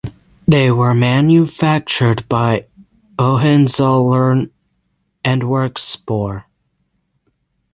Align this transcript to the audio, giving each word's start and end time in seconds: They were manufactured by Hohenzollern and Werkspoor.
They 0.47 0.71
were 0.71 0.95
manufactured 0.95 2.27
by 2.27 2.65
Hohenzollern 3.19 4.49
and 5.23 5.43
Werkspoor. 5.43 6.45